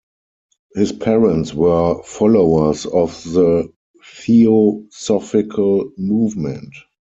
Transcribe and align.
His 0.73 0.91
parents 0.93 1.53
were 1.53 2.01
followers 2.01 2.87
of 2.87 3.11
the 3.23 3.71
Theosophical 4.17 5.91
movement. 5.95 6.73